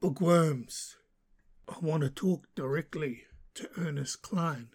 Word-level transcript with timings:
Bookworms. 0.00 0.96
I 1.68 1.74
want 1.82 2.02
to 2.04 2.08
talk 2.08 2.46
directly 2.56 3.24
to 3.52 3.68
Ernest 3.76 4.22
Cline. 4.22 4.70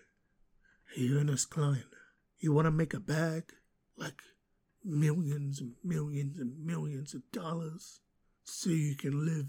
Hey, 0.94 1.10
Ernest 1.12 1.50
Cline, 1.50 1.86
you 2.38 2.54
want 2.54 2.68
to 2.68 2.72
make 2.72 2.94
a 2.94 3.00
bag? 3.00 3.46
Like 3.98 4.22
millions 4.84 5.60
and 5.60 5.74
millions 5.84 6.38
and 6.38 6.64
millions 6.64 7.16
of 7.16 7.24
dollars 7.32 8.02
so 8.44 8.70
you 8.70 8.96
can 8.96 9.26
live 9.26 9.48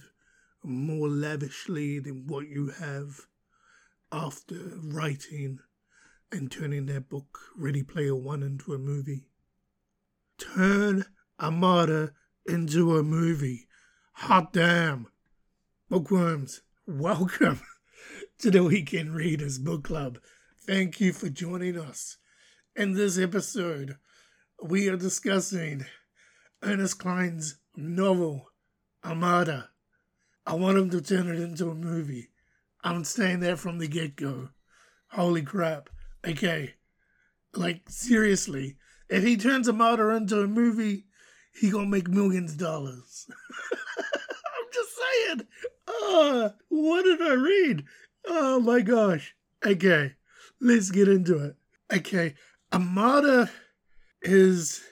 more 0.65 1.11
lavishly 1.11 1.99
than 1.99 2.27
what 2.27 2.49
you 2.49 2.69
have 2.69 3.27
after 4.11 4.79
writing 4.83 5.59
and 6.33 6.51
turning 6.51 6.87
that 6.87 7.11
book 7.11 7.39
Ready 7.55 7.83
Player 7.83 8.17
One 8.17 8.43
into 8.43 8.73
a 8.73 8.79
movie. 8.79 9.27
Turn 10.39 11.05
Armada 11.39 12.13
into 12.47 12.97
a 12.97 13.03
movie. 13.03 13.69
Hot 14.15 14.55
damn. 14.55 15.09
Bookworms, 15.89 16.63
welcome 16.85 17.61
to 18.41 18.51
the 18.51 18.65
Weekend 18.65 19.15
Readers 19.15 19.61
Book 19.61 19.85
Club. 19.85 20.19
Thank 20.67 21.01
you 21.01 21.13
for 21.13 21.29
joining 21.29 21.79
us. 21.79 22.17
In 22.75 22.95
this 22.95 23.17
episode, 23.17 23.97
we 24.61 24.89
are 24.89 24.97
discussing 24.97 25.87
Ernest 26.61 26.99
Cline's 26.99 27.61
novel, 27.77 28.51
Armada. 29.05 29.71
I 30.45 30.55
want 30.55 30.77
him 30.77 30.91
to 30.91 31.01
turn 31.01 31.29
it 31.29 31.39
into 31.39 31.71
a 31.71 31.75
movie. 31.77 32.31
I'm 32.83 33.05
staying 33.05 33.39
there 33.39 33.57
from 33.57 33.79
the 33.79 33.87
get 33.87 34.17
go. 34.17 34.49
Holy 35.13 35.43
crap. 35.43 35.89
Okay. 36.27 36.75
Like, 37.55 37.83
seriously, 37.89 38.77
if 39.09 39.23
he 39.23 39.37
turns 39.37 39.69
Armada 39.69 40.09
into 40.09 40.41
a 40.41 40.49
movie, 40.49 41.05
he 41.55 41.71
gonna 41.71 41.87
make 41.87 42.09
millions 42.09 42.55
of 42.55 42.59
dollars. 42.59 43.29
I'm 44.01 44.67
just 44.73 44.91
saying. 44.97 45.47
Oh, 46.09 46.53
what 46.69 47.03
did 47.03 47.21
I 47.21 47.33
read? 47.33 47.85
Oh 48.27 48.61
my 48.61 48.81
gosh. 48.81 49.35
Okay, 49.65 50.13
let's 50.61 50.93
get 50.93 51.09
into 51.09 51.43
it. 51.45 51.57
Okay, 51.93 52.35
Armada 52.73 53.51
is 54.23 54.85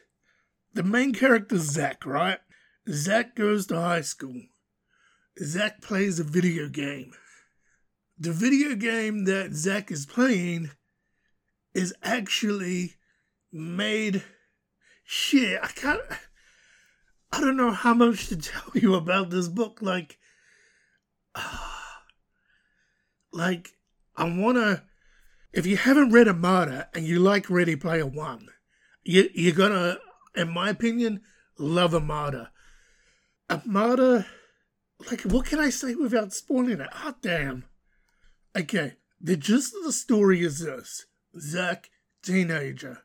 the 0.73 0.83
main 0.83 1.13
character, 1.13 1.57
Zach, 1.57 2.05
right? 2.05 2.41
Zach 2.89 3.37
goes 3.37 3.69
to 3.69 3.77
high 3.77 4.01
school. 4.01 4.43
Zach 5.39 5.81
plays 5.81 6.19
a 6.19 6.25
video 6.25 6.69
game. 6.69 7.13
The 8.19 8.33
video 8.33 8.75
game 8.75 9.25
that 9.27 9.55
Zach 9.55 9.93
is 9.93 10.07
playing 10.07 10.71
is 11.75 11.95
actually 12.03 12.95
made. 13.53 14.25
Shit, 15.05 15.61
I 15.63 15.69
can't. 15.69 16.01
I 17.33 17.41
don't 17.41 17.57
know 17.57 17.71
how 17.71 17.95
much 17.95 18.29
to 18.29 18.37
tell 18.37 18.71
you 18.75 18.95
about 18.95 19.31
this 19.31 19.49
book. 19.49 19.79
Like, 19.81 20.19
like 23.33 23.77
I 24.17 24.25
wanna. 24.25 24.85
If 25.53 25.67
you 25.67 25.77
haven't 25.77 26.11
read 26.11 26.27
Armada 26.27 26.89
and 26.95 27.05
you 27.05 27.21
like 27.21 27.49
Ready 27.49 27.77
Player 27.77 28.07
One, 28.07 28.49
you 29.05 29.29
you're 29.35 29.55
gonna, 29.55 29.99
in 30.35 30.53
my 30.53 30.71
opinion, 30.71 31.23
love 31.59 31.95
Armada. 31.95 32.51
Armada, 33.51 34.27
like 35.11 35.23
what 35.23 35.47
can 35.47 35.61
I 35.61 35.71
say 35.71 35.95
without 35.95 36.33
spoiling 36.33 36.81
it? 36.81 36.93
Hot 36.93 37.23
damn. 37.23 37.65
Okay, 38.57 38.95
the 39.21 39.37
gist 39.37 39.75
of 39.75 39.85
the 39.85 39.93
story 39.93 40.43
is 40.43 40.61
this: 40.61 41.07
Zach, 41.39 41.91
teenager, 42.23 43.03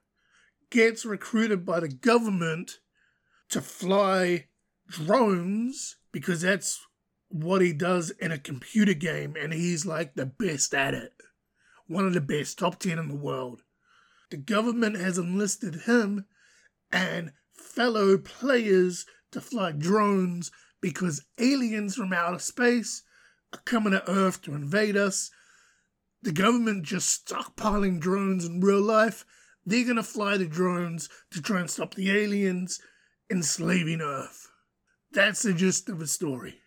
gets 0.69 1.05
recruited 1.05 1.65
by 1.65 1.79
the 1.79 1.89
government 1.89 2.79
to 3.49 3.61
fly 3.61 4.47
drones 4.87 5.97
because 6.11 6.41
that's 6.41 6.85
what 7.29 7.61
he 7.61 7.73
does 7.73 8.09
in 8.09 8.31
a 8.31 8.37
computer 8.37 8.93
game, 8.93 9.35
and 9.39 9.53
he's 9.53 9.85
like 9.85 10.15
the 10.15 10.25
best 10.25 10.73
at 10.73 10.93
it. 10.93 11.13
One 11.87 12.05
of 12.05 12.13
the 12.13 12.21
best, 12.21 12.59
top 12.59 12.79
10 12.79 12.99
in 12.99 13.07
the 13.07 13.15
world. 13.15 13.61
The 14.29 14.37
government 14.37 14.97
has 14.97 15.17
enlisted 15.17 15.81
him 15.85 16.25
and 16.91 17.31
fellow 17.53 18.17
players 18.17 19.05
to 19.31 19.41
fly 19.41 19.71
drones 19.71 20.51
because 20.81 21.25
aliens 21.39 21.95
from 21.95 22.13
outer 22.13 22.39
space 22.39 23.03
are 23.53 23.61
coming 23.65 23.91
to 23.91 24.09
Earth 24.09 24.41
to 24.43 24.53
invade 24.53 24.95
us. 24.95 25.31
The 26.21 26.31
government 26.31 26.83
just 26.83 27.27
stockpiling 27.27 27.99
drones 27.99 28.45
in 28.45 28.61
real 28.61 28.81
life. 28.81 29.25
They're 29.65 29.85
gonna 29.85 30.03
fly 30.03 30.37
the 30.37 30.47
drones 30.47 31.09
to 31.31 31.41
try 31.41 31.59
and 31.59 31.69
stop 31.69 31.95
the 31.95 32.11
aliens 32.11 32.79
enslaving 33.29 34.01
Earth. 34.01 34.49
That's 35.11 35.41
the 35.43 35.53
gist 35.53 35.89
of 35.89 35.99
the 35.99 36.07
story. 36.07 36.61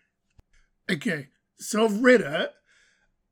Okay, 0.91 1.29
so 1.57 1.85
I've 1.85 2.01
read 2.01 2.21
it. 2.21 2.51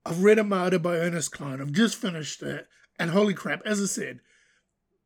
I've 0.06 0.24
read 0.24 0.40
Armada 0.40 0.80
by 0.80 0.96
Ernest 0.98 1.32
Cline. 1.32 1.62
I've 1.62 1.74
just 1.74 1.96
finished 1.96 2.42
it. 2.42 2.68
And 2.98 3.12
holy 3.12 3.34
crap, 3.34 3.62
as 3.66 3.82
I 3.82 3.86
said, 3.86 4.20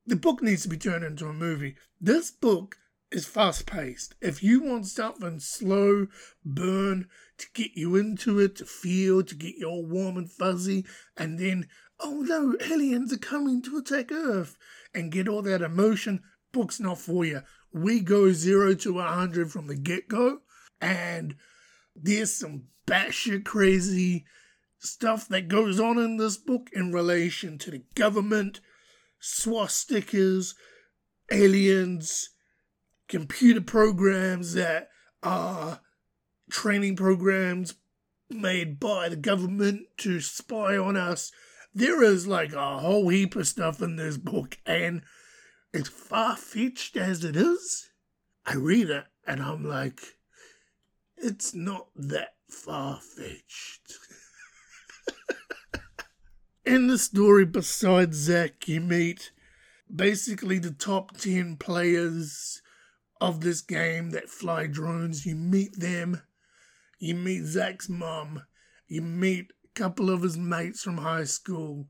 the 0.06 0.16
book 0.16 0.42
needs 0.44 0.64
to 0.64 0.70
be 0.70 0.78
turned 0.78 1.04
into 1.04 1.28
a 1.28 1.34
movie. 1.34 1.76
This 2.00 2.30
book 2.30 2.78
is 3.12 3.26
fast 3.26 3.66
paced. 3.66 4.16
If 4.22 4.44
you 4.44 4.62
want 4.62 4.86
something 4.86 5.40
slow, 5.40 6.08
burn, 6.44 7.08
to 7.38 7.48
get 7.54 7.72
you 7.74 7.96
into 7.96 8.40
it, 8.40 8.58
to 8.58 8.66
feel, 8.66 9.24
to 9.24 9.36
get 9.36 9.56
you 9.56 9.68
all 9.68 9.86
warm 9.86 10.18
and 10.18 10.32
fuzzy, 10.32 10.86
and 11.18 11.40
then, 11.40 11.68
oh 12.00 12.22
no, 12.22 12.56
aliens 12.62 13.12
are 13.12 13.18
coming 13.18 13.62
to 13.64 13.78
attack 13.78 14.12
Earth, 14.12 14.56
and 14.94 15.12
get 15.12 15.28
all 15.28 15.42
that 15.42 15.62
emotion, 15.62 16.22
book's 16.52 16.80
not 16.80 17.00
for 17.00 17.26
you. 17.26 17.42
We 17.74 18.02
go 18.02 18.32
zero 18.32 18.76
to 18.76 19.00
a 19.00 19.06
100 19.06 19.52
from 19.52 19.68
the 19.68 19.76
get 19.76 20.08
go, 20.08 20.42
and 20.80 21.36
there's 21.96 22.34
some 22.34 22.64
batshit 22.86 23.46
crazy 23.46 24.26
stuff 24.80 25.28
that 25.30 25.48
goes 25.48 25.80
on 25.80 25.98
in 25.98 26.18
this 26.18 26.38
book 26.38 26.70
in 26.74 26.92
relation 26.92 27.58
to 27.58 27.72
the 27.72 27.84
government, 27.96 28.60
swastikas, 29.22 30.54
aliens, 31.32 32.30
computer 33.08 33.62
programs 33.62 34.54
that 34.54 34.90
are 35.24 35.80
training 36.50 36.96
programs 36.96 37.76
made 38.30 38.80
by 38.80 39.10
the 39.10 39.16
government 39.16 39.82
to 39.98 40.20
spy 40.20 40.78
on 40.78 40.96
us. 40.96 41.32
There 41.74 42.04
is 42.04 42.28
like 42.28 42.54
a 42.54 42.80
whole 42.80 43.10
heap 43.10 43.36
of 43.36 43.48
stuff 43.48 43.82
in 43.82 43.96
this 43.96 44.18
book, 44.18 44.58
and 44.66 45.02
as 45.74 45.88
far 45.88 46.38
fetched 46.38 46.96
as 46.96 47.24
it 47.24 47.36
is, 47.36 47.90
I 48.46 48.56
read 48.56 48.90
it 48.90 49.06
and 49.28 49.42
I'm 49.42 49.64
like, 49.64 50.15
it's 51.18 51.54
not 51.54 51.88
that 51.96 52.36
far 52.50 53.00
fetched. 53.00 53.98
In 56.66 56.88
the 56.88 56.98
story, 56.98 57.46
besides 57.46 58.18
Zach, 58.18 58.68
you 58.68 58.82
meet 58.82 59.32
basically 59.94 60.58
the 60.60 60.72
top 60.72 61.18
10 61.18 61.58
players 61.58 62.62
of 63.22 63.42
this 63.42 63.62
game 63.62 64.12
that 64.12 64.30
fly 64.30 64.68
drones. 64.68 65.26
You 65.26 65.36
meet 65.36 65.80
them. 65.80 66.22
You 67.00 67.16
meet 67.16 67.44
Zach's 67.44 67.90
mom. 67.90 68.44
You 68.88 69.02
meet 69.02 69.52
a 69.64 69.80
couple 69.80 70.10
of 70.10 70.22
his 70.22 70.38
mates 70.38 70.82
from 70.82 70.98
high 70.98 71.24
school. 71.26 71.88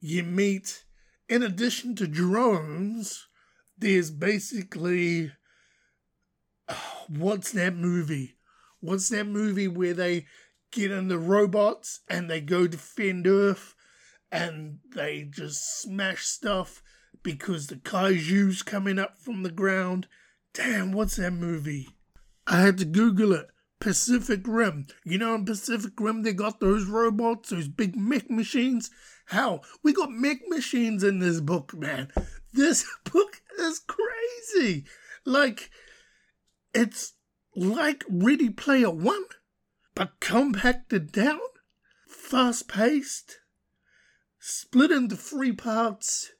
You 0.00 0.22
meet, 0.22 0.84
in 1.28 1.42
addition 1.42 1.94
to 1.96 2.06
drones, 2.06 3.26
there's 3.78 4.10
basically 4.10 5.32
what's 7.08 7.52
that 7.52 7.74
movie? 7.74 8.36
What's 8.80 9.08
that 9.10 9.26
movie 9.26 9.68
where 9.68 9.94
they 9.94 10.26
get 10.70 10.90
in 10.90 11.08
the 11.08 11.18
robots 11.18 12.00
and 12.08 12.30
they 12.30 12.40
go 12.40 12.66
defend 12.66 13.26
Earth 13.26 13.74
and 14.30 14.78
they 14.94 15.28
just 15.30 15.80
smash 15.80 16.24
stuff 16.24 16.82
because 17.22 17.66
the 17.66 17.76
kaiju's 17.76 18.62
coming 18.62 18.98
up 18.98 19.18
from 19.18 19.42
the 19.42 19.50
ground? 19.50 20.06
Damn, 20.52 20.92
what's 20.92 21.16
that 21.16 21.32
movie? 21.32 21.88
I 22.46 22.60
had 22.60 22.78
to 22.78 22.84
Google 22.84 23.32
it. 23.32 23.48
Pacific 23.80 24.40
Rim. 24.46 24.86
You 25.04 25.18
know, 25.18 25.34
in 25.34 25.44
Pacific 25.44 25.92
Rim, 25.98 26.22
they 26.22 26.32
got 26.32 26.60
those 26.60 26.86
robots, 26.86 27.50
those 27.50 27.68
big 27.68 27.96
mech 27.96 28.30
machines. 28.30 28.90
How? 29.26 29.62
We 29.82 29.92
got 29.92 30.10
mech 30.10 30.38
machines 30.48 31.02
in 31.02 31.18
this 31.18 31.40
book, 31.40 31.74
man. 31.74 32.08
This 32.52 32.86
book 33.12 33.42
is 33.58 33.80
crazy. 33.80 34.84
Like, 35.24 35.70
it's 36.76 37.14
like 37.56 38.04
Ready 38.06 38.50
Player 38.50 38.90
One, 38.90 39.24
but 39.94 40.20
compacted 40.20 41.10
down, 41.10 41.40
fast 42.06 42.68
paced, 42.68 43.38
split 44.38 44.90
into 44.90 45.16
three 45.16 45.52
parts. 45.52 46.32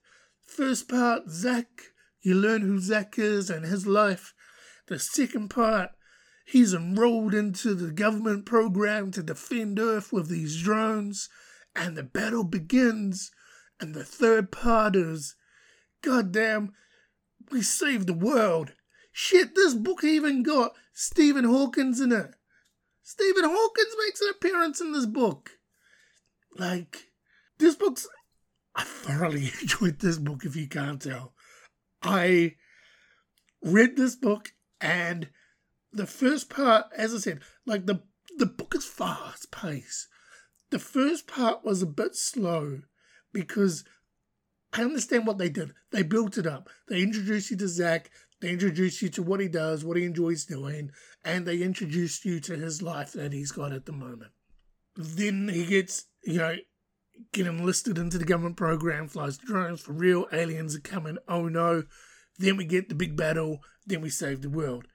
First 0.45 0.91
part, 0.91 1.31
Zach, 1.31 1.69
you 2.21 2.35
learn 2.35 2.61
who 2.61 2.79
Zach 2.79 3.19
is 3.19 3.49
and 3.49 3.65
his 3.65 3.87
life. 3.87 4.35
The 4.89 4.99
second 4.99 5.49
part, 5.49 5.93
he's 6.45 6.75
enrolled 6.75 7.33
into 7.33 7.75
the 7.75 7.91
government 7.91 8.45
program 8.45 9.11
to 9.13 9.23
defend 9.23 9.79
Earth 9.79 10.13
with 10.13 10.29
these 10.29 10.63
drones, 10.63 11.31
and 11.75 11.97
the 11.97 12.03
battle 12.03 12.45
begins. 12.45 13.31
And 13.81 13.95
the 13.95 14.05
third 14.05 14.53
part 14.53 14.97
is, 14.97 15.35
goddamn, 16.03 16.75
we 17.51 17.63
saved 17.63 18.07
the 18.07 18.13
world 18.13 18.73
Shit, 19.19 19.55
this 19.55 19.73
book 19.73 20.05
even 20.05 20.43
got 20.43 20.75
Stephen 20.93 21.45
Hawkins 21.45 22.03
in 22.03 22.13
it. 22.13 22.35
Stephen 23.03 23.45
Hawkins 23.45 23.97
makes 24.05 24.21
an 24.21 24.29
appearance 24.29 24.79
in 24.83 24.93
this 24.93 25.07
book. 25.07 25.53
Like, 26.59 27.07
this 27.57 27.77
book's. 27.77 28.07
I 28.75 28.85
thoroughly 28.85 29.51
enjoyed 29.63 30.01
this 30.01 30.19
book, 30.19 30.45
if 30.45 30.55
you 30.55 30.69
can't 30.69 31.01
tell. 31.01 31.33
I 32.03 32.57
read 33.63 33.97
this 33.97 34.17
book 34.17 34.53
and 34.83 35.31
the 35.91 36.07
first 36.07 36.51
part, 36.51 36.85
as 36.95 37.15
I 37.15 37.19
said, 37.19 37.41
like 37.65 37.87
the 37.87 38.03
the 38.37 38.45
book 38.45 38.75
is 38.75 38.85
fast 38.85 39.51
paced. 39.51 40.09
The 40.69 40.79
first 40.79 41.27
part 41.27 41.65
was 41.65 41.81
a 41.81 41.87
bit 41.87 42.17
slow 42.17 42.83
because 43.33 43.83
I 44.75 44.83
understand 44.83 45.27
what 45.27 45.39
they 45.39 45.49
did. 45.49 45.73
They 45.91 46.03
built 46.03 46.37
it 46.37 46.47
up. 46.47 46.69
They 46.89 47.01
introduced 47.01 47.51
you 47.51 47.57
to 47.57 47.69
Zach. 47.69 48.11
They 48.41 48.51
introduce 48.51 49.01
you 49.01 49.09
to 49.11 49.23
what 49.23 49.41
he 49.41 49.49
does, 49.49 49.85
what 49.85 49.97
he 49.97 50.05
enjoys 50.05 50.45
doing, 50.45 50.91
and 51.25 51.47
they 51.47 51.63
introduce 51.63 52.25
you 52.25 52.39
to 52.41 52.57
his 52.57 52.83
life 52.83 53.13
that 53.13 53.33
he's 53.33 53.53
got 53.53 53.73
at 53.73 53.87
the 53.87 53.93
moment. 53.93 54.33
Then 54.95 55.49
he 55.49 55.65
gets, 55.65 56.05
you 56.23 56.39
know, 56.39 56.57
get 57.33 57.47
enlisted 57.47 57.97
into 57.97 58.19
the 58.19 58.25
government 58.25 58.57
program, 58.57 59.09
flies 59.09 59.39
drones 59.39 59.81
for 59.81 59.93
real, 59.93 60.27
aliens 60.33 60.77
are 60.77 60.81
coming, 60.81 61.17
oh 61.29 61.49
no. 61.49 61.85
Then 62.39 62.59
we 62.59 62.67
get 62.67 62.91
the 62.91 62.95
big 62.95 63.17
battle, 63.17 63.61
then 63.87 64.03
we 64.03 64.11
save 64.11 64.43
the 64.43 64.51
world. 64.51 64.87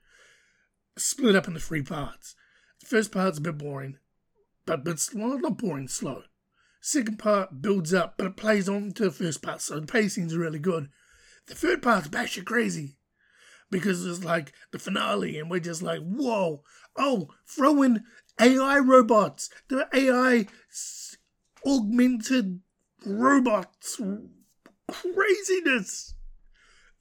Split 0.98 1.36
up 1.36 1.48
into 1.48 1.60
three 1.60 1.82
parts. 1.82 2.36
The 2.82 2.86
first 2.86 3.12
part's 3.12 3.40
a 3.40 3.42
bit 3.42 3.58
boring, 3.58 3.98
but, 4.68 4.84
but 4.84 5.00
well, 5.16 5.40
not 5.40 5.58
boring, 5.58 5.88
slow. 5.88 6.24
Second 6.80 7.18
part 7.18 7.62
builds 7.62 7.94
up, 7.94 8.16
but 8.18 8.28
it 8.28 8.38
plays 8.38 8.70
on 8.70 8.92
to 8.94 9.06
the 9.06 9.12
first 9.12 9.42
part, 9.42 9.62
so 9.62 9.80
the 9.80 9.88
pacing's 9.88 10.36
really 10.36 10.60
good. 10.60 10.90
The 11.48 11.56
third 11.56 11.82
part's 11.82 12.08
batshit 12.08 12.46
crazy 12.46 12.98
because 13.72 14.06
it's 14.06 14.24
like 14.24 14.54
the 14.72 14.80
finale, 14.80 15.40
and 15.40 15.50
we're 15.50 15.60
just 15.60 15.82
like, 15.82 16.02
whoa, 16.02 16.64
oh, 16.98 17.30
throw 17.48 17.82
in 17.82 18.04
AI 18.40 18.80
robots, 18.80 19.50
the 19.70 19.88
AI 19.94 20.46
augmented 21.66 22.60
robots, 23.06 24.00
craziness. 24.92 26.14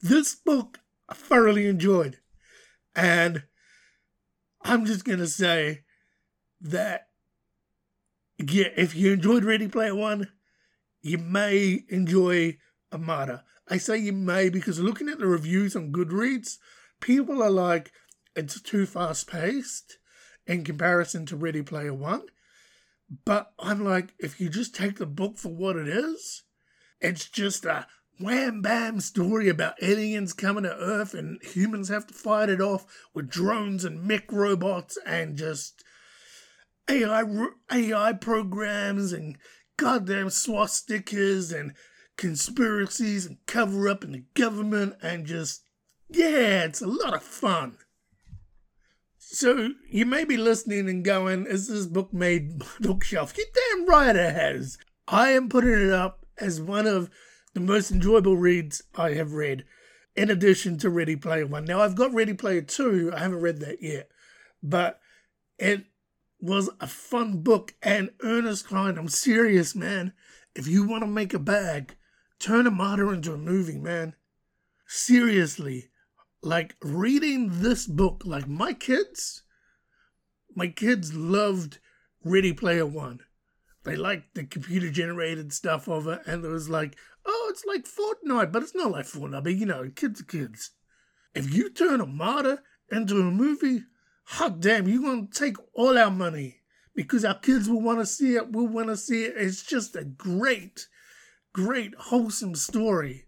This 0.00 0.34
book 0.34 0.78
I 1.08 1.14
thoroughly 1.14 1.66
enjoyed, 1.66 2.18
and 2.94 3.42
I'm 4.62 4.86
just 4.86 5.04
gonna 5.04 5.26
say 5.26 5.82
that 6.60 7.08
yeah, 8.38 8.68
if 8.76 8.94
you 8.94 9.12
enjoyed 9.12 9.44
Ready 9.44 9.68
Player 9.68 9.94
One, 9.94 10.30
you 11.02 11.18
may 11.18 11.84
enjoy 11.88 12.56
Armada. 12.92 13.44
I 13.70 13.78
say 13.78 13.98
you 13.98 14.12
may 14.12 14.48
because 14.48 14.80
looking 14.80 15.08
at 15.08 15.20
the 15.20 15.26
reviews 15.26 15.76
on 15.76 15.92
Goodreads, 15.92 16.58
people 17.00 17.40
are 17.40 17.50
like, 17.50 17.92
it's 18.34 18.60
too 18.60 18.84
fast 18.84 19.28
paced 19.28 19.98
in 20.44 20.64
comparison 20.64 21.24
to 21.26 21.36
Ready 21.36 21.62
Player 21.62 21.94
One. 21.94 22.22
But 23.24 23.52
I'm 23.60 23.84
like, 23.84 24.12
if 24.18 24.40
you 24.40 24.48
just 24.48 24.74
take 24.74 24.96
the 24.96 25.06
book 25.06 25.38
for 25.38 25.50
what 25.50 25.76
it 25.76 25.86
is, 25.88 26.42
it's 27.00 27.28
just 27.28 27.64
a 27.64 27.86
wham 28.18 28.60
bam 28.60 29.00
story 29.00 29.48
about 29.48 29.82
aliens 29.82 30.32
coming 30.32 30.64
to 30.64 30.76
Earth 30.76 31.14
and 31.14 31.40
humans 31.42 31.88
have 31.88 32.06
to 32.08 32.14
fight 32.14 32.48
it 32.48 32.60
off 32.60 32.84
with 33.14 33.30
drones 33.30 33.84
and 33.84 34.02
mech 34.02 34.30
robots 34.30 34.98
and 35.06 35.36
just 35.36 35.82
AI 36.88 37.22
AI 37.72 38.12
programs 38.14 39.12
and 39.12 39.38
goddamn 39.76 40.26
swastikas 40.26 41.58
and 41.58 41.72
conspiracies 42.20 43.24
and 43.24 43.38
cover 43.46 43.88
up 43.88 44.04
in 44.04 44.12
the 44.12 44.22
government 44.34 44.94
and 45.02 45.24
just 45.24 45.62
yeah, 46.10 46.64
it's 46.64 46.82
a 46.82 46.86
lot 46.86 47.14
of 47.14 47.22
fun. 47.22 47.78
So 49.16 49.70
you 49.88 50.04
may 50.04 50.24
be 50.24 50.36
listening 50.36 50.88
and 50.88 51.04
going, 51.04 51.46
"Is 51.46 51.68
this 51.68 51.86
book 51.86 52.12
made 52.12 52.62
bookshelf?" 52.80 53.36
You 53.38 53.46
damn 53.54 53.86
right 53.86 54.14
it 54.14 54.34
has. 54.34 54.76
I 55.08 55.30
am 55.30 55.48
putting 55.48 55.70
it 55.70 55.92
up 55.92 56.26
as 56.38 56.60
one 56.60 56.86
of 56.86 57.10
the 57.54 57.60
most 57.60 57.90
enjoyable 57.90 58.36
reads 58.36 58.82
I 58.94 59.14
have 59.14 59.32
read, 59.32 59.64
in 60.14 60.30
addition 60.30 60.78
to 60.78 60.90
Ready 60.90 61.16
Player 61.16 61.46
One. 61.46 61.64
Now 61.64 61.80
I've 61.80 61.96
got 61.96 62.12
Ready 62.12 62.34
Player 62.34 62.60
Two. 62.60 63.12
I 63.14 63.20
haven't 63.20 63.40
read 63.40 63.60
that 63.60 63.80
yet, 63.80 64.10
but 64.62 65.00
it 65.58 65.86
was 66.38 66.68
a 66.80 66.86
fun 66.86 67.38
book. 67.38 67.74
And 67.82 68.10
Ernest 68.22 68.66
Cline, 68.66 68.98
I'm 68.98 69.08
serious, 69.08 69.74
man. 69.74 70.12
If 70.54 70.66
you 70.66 70.86
want 70.86 71.02
to 71.02 71.08
make 71.08 71.32
a 71.32 71.38
bag, 71.38 71.94
turn 72.40 72.66
Armada 72.66 73.08
into 73.10 73.32
a 73.32 73.38
movie, 73.38 73.78
man. 73.78 74.14
Seriously, 74.86 75.90
like 76.42 76.74
reading 76.82 77.60
this 77.60 77.86
book, 77.86 78.22
like 78.24 78.48
my 78.48 78.72
kids, 78.72 79.42
my 80.56 80.66
kids 80.66 81.14
loved 81.14 81.78
Ready 82.24 82.52
Player 82.52 82.86
One. 82.86 83.20
They 83.84 83.96
liked 83.96 84.34
the 84.34 84.44
computer 84.44 84.90
generated 84.90 85.52
stuff 85.52 85.88
of 85.88 86.06
it, 86.08 86.22
and 86.26 86.44
it 86.44 86.48
was 86.48 86.68
like, 86.68 86.96
oh, 87.24 87.48
it's 87.50 87.64
like 87.64 87.84
Fortnite, 87.84 88.52
but 88.52 88.62
it's 88.62 88.74
not 88.74 88.90
like 88.90 89.06
Fortnite, 89.06 89.44
but 89.44 89.54
you 89.54 89.66
know, 89.66 89.90
kids 89.94 90.20
are 90.20 90.24
kids. 90.24 90.72
If 91.34 91.54
you 91.54 91.70
turn 91.70 92.00
Armada 92.00 92.62
into 92.90 93.20
a 93.20 93.30
movie, 93.30 93.84
hot 94.24 94.60
damn, 94.60 94.88
you're 94.88 95.02
to 95.02 95.28
take 95.32 95.56
all 95.74 95.96
our 95.96 96.10
money 96.10 96.60
because 96.94 97.24
our 97.24 97.38
kids 97.38 97.68
will 97.68 97.80
want 97.80 98.00
to 98.00 98.06
see 98.06 98.34
it. 98.34 98.50
We'll 98.50 98.66
want 98.66 98.88
to 98.88 98.96
see 98.96 99.24
it. 99.24 99.34
It's 99.36 99.62
just 99.62 99.94
a 99.96 100.04
great, 100.04 100.88
great, 101.52 101.94
wholesome 101.94 102.54
story. 102.54 103.26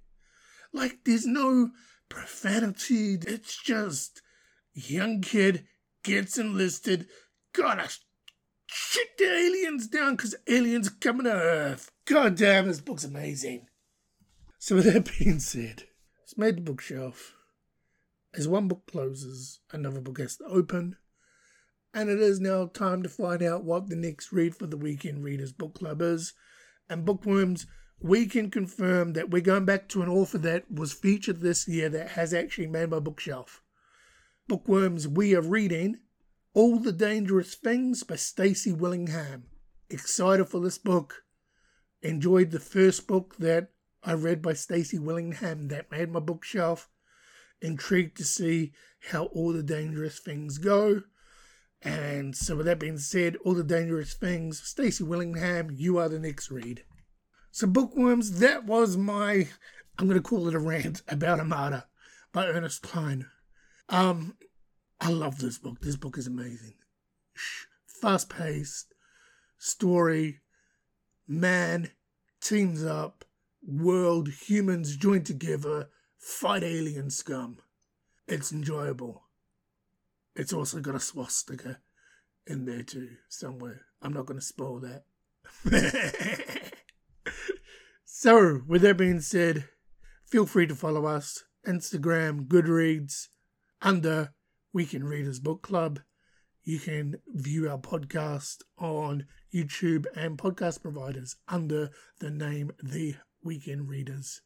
Like, 0.73 0.99
there's 1.05 1.27
no 1.27 1.71
profanity. 2.09 3.19
It's 3.27 3.61
just 3.63 4.23
young 4.75 5.21
kid 5.21 5.67
gets 6.03 6.39
enlisted, 6.39 7.07
gotta 7.53 7.89
shoot 8.67 9.09
the 9.19 9.25
aliens 9.25 9.87
down 9.87 10.17
because 10.17 10.35
aliens 10.49 10.89
coming 10.89 11.25
to 11.25 11.33
Earth. 11.33 11.91
God 12.07 12.37
damn, 12.37 12.67
this 12.67 12.81
book's 12.81 13.05
amazing. 13.05 13.67
So, 14.59 14.77
with 14.77 14.93
that 14.93 15.11
being 15.19 15.39
said, 15.39 15.85
it's 16.23 16.39
made 16.39 16.57
the 16.57 16.63
bookshelf. 16.63 17.35
As 18.35 18.49
one 18.49 18.69
book 18.69 18.87
closes, 18.91 19.61
another 19.73 20.01
book 20.01 20.19
has 20.19 20.37
to 20.37 20.45
open. 20.45 20.97
And 21.95 22.09
it 22.09 22.21
is 22.21 22.41
now 22.41 22.67
time 22.67 23.03
to 23.03 23.09
find 23.11 23.43
out 23.43 23.65
what 23.65 23.89
the 23.89 23.97
next 23.97 24.33
read 24.33 24.55
for 24.55 24.67
the 24.67 24.79
Weekend 24.79 25.23
Readers 25.23 25.53
Book 25.53 25.75
Club 25.75 26.01
is. 26.01 26.33
And 26.89 27.05
Bookworms, 27.05 27.67
we 28.03 28.27
can 28.27 28.51
confirm 28.51 29.13
that 29.13 29.31
we're 29.31 29.41
going 29.41 29.65
back 29.65 29.89
to 29.89 30.03
an 30.03 30.09
author 30.09 30.39
that 30.39 30.71
was 30.71 30.93
featured 30.93 31.41
this 31.41 31.69
year 31.69 31.89
that 31.89 32.11
has 32.11 32.35
actually 32.35 32.67
made 32.67 32.91
my 32.91 32.99
bookshelf. 32.99 33.63
Bookworms, 34.49 35.07
we 35.07 35.37
are 35.37 35.41
reading 35.41 35.99
All 36.53 36.81
the 36.81 36.93
Dangerous 36.93 37.55
Things 37.55 38.03
by 38.03 38.17
Stacy 38.17 38.73
Willingham. 38.73 39.45
Excited 39.89 40.49
for 40.49 40.59
this 40.59 40.79
book. 40.79 41.23
Enjoyed 42.03 42.51
the 42.51 42.59
first 42.59 43.07
book 43.07 43.37
that 43.39 43.71
I 44.03 44.15
read 44.15 44.43
by 44.43 44.55
Stacy 44.55 44.99
Willingham 44.99 45.69
that 45.69 45.93
made 45.93 46.11
my 46.11 46.19
bookshelf 46.19 46.89
intrigued 47.61 48.17
to 48.17 48.25
see 48.25 48.73
how 49.11 49.27
all 49.27 49.53
the 49.53 49.63
dangerous 49.63 50.19
things 50.19 50.59
go. 50.59 51.03
And 51.83 52.37
so, 52.37 52.57
with 52.57 52.67
that 52.67 52.81
being 52.81 52.99
said, 52.99 53.37
all 53.45 53.55
the 53.55 53.63
dangerous 53.63 54.15
things, 54.15 54.61
Stacy 54.61 55.05
Willingham, 55.05 55.71
you 55.71 55.99
are 55.99 56.09
the 56.09 56.19
next 56.19 56.51
read. 56.51 56.83
So, 57.53 57.67
bookworms, 57.67 58.39
that 58.41 58.65
was 58.65 58.97
my, 58.97 59.47
I'm 59.99 60.07
going 60.07 60.17
to 60.17 60.23
call 60.23 60.49
it 60.49 60.55
a 60.55 60.59
rant 60.59 61.03
about 61.07 61.39
Armada 61.39 61.87
by 62.33 62.47
Ernest 62.47 62.81
Cline. 62.81 63.27
Um, 63.91 64.37
I 64.99 65.11
love 65.11 65.39
this 65.39 65.59
book. 65.59 65.81
This 65.83 65.97
book 65.97 66.17
is 66.17 66.27
amazing. 66.27 66.75
Fast 67.87 68.31
paced 68.31 68.95
story, 69.59 70.41
man 71.29 71.91
teams 72.41 72.85
up, 72.85 73.25
world, 73.63 74.29
humans 74.29 74.97
join 74.97 75.23
together 75.23 75.91
fight 76.19 76.63
alien 76.63 77.11
scum. 77.11 77.59
It's 78.27 78.51
enjoyable. 78.51 79.25
It's 80.35 80.55
also 80.55 80.81
got 80.81 80.95
a 80.95 81.01
swastika 81.01 81.81
in 82.47 82.65
there 82.65 82.83
too, 82.83 83.11
somewhere. 83.29 83.83
I'm 84.01 84.15
not 84.15 84.25
going 84.25 84.41
to 84.41 84.45
spoil 84.45 84.81
that. 84.81 85.05
so, 88.23 88.61
with 88.69 88.83
that 88.83 88.99
being 88.99 89.21
said, 89.21 89.65
feel 90.25 90.47
free 90.47 90.69
to 90.69 90.77
follow 90.77 91.07
us 91.07 91.43
Instagram, 91.67 92.47
Goodreads, 92.47 93.27
under 93.81 94.33
Weekend 94.73 95.09
Readers 95.09 95.41
Book 95.41 95.61
Club. 95.61 95.99
You 96.63 96.79
can 96.79 97.17
view 97.27 97.69
our 97.69 97.79
podcast 97.79 98.59
on 98.79 99.27
YouTube 99.53 100.07
and 100.15 100.39
podcast 100.39 100.83
providers 100.83 101.35
under 101.49 101.91
the 102.21 102.31
name 102.31 102.71
The 102.81 103.17
Weekend 103.43 103.89
Readers. 103.89 104.43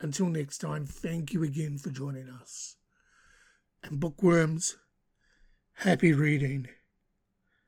Until 0.00 0.26
next 0.26 0.58
time, 0.58 0.86
thank 0.86 1.32
you 1.32 1.42
again 1.42 1.78
for 1.78 1.90
joining 1.90 2.28
us. 2.28 2.76
And 3.82 3.98
bookworms, 3.98 4.76
happy 5.72 6.12
reading. 6.12 6.68